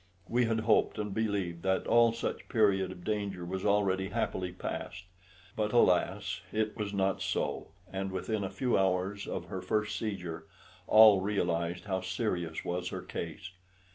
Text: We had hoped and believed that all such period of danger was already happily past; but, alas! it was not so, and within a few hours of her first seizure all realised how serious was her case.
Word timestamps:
We 0.27 0.45
had 0.45 0.61
hoped 0.61 0.97
and 0.97 1.13
believed 1.13 1.61
that 1.61 1.85
all 1.85 2.11
such 2.11 2.49
period 2.49 2.91
of 2.91 3.03
danger 3.03 3.45
was 3.45 3.63
already 3.63 4.09
happily 4.09 4.51
past; 4.51 5.03
but, 5.55 5.73
alas! 5.73 6.41
it 6.51 6.75
was 6.75 6.91
not 6.91 7.21
so, 7.21 7.67
and 7.93 8.11
within 8.11 8.43
a 8.43 8.49
few 8.49 8.79
hours 8.79 9.27
of 9.27 9.45
her 9.45 9.61
first 9.61 9.95
seizure 9.95 10.47
all 10.87 11.21
realised 11.21 11.85
how 11.85 12.01
serious 12.01 12.65
was 12.65 12.89
her 12.89 13.03
case. 13.03 13.51